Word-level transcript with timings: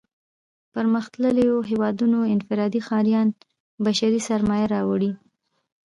پرمختلليو 0.73 1.55
هېوادونو 1.69 2.19
انفرادي 2.33 2.81
ښاريان 2.87 3.27
بشري 3.85 4.19
سرمايه 4.27 4.65
راوړي. 4.75 5.11